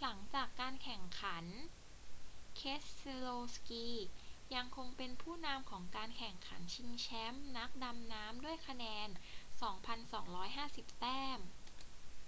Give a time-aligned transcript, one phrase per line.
[0.00, 1.44] หลังจากการแข่งขัน
[2.58, 3.88] keselowski
[4.54, 9.08] ยังคงเป็นผู้นำของการแข่งขันชิงแชมป์นักดำน้ำด้วยคะแนน
[9.64, 11.38] 2,250 แต้ม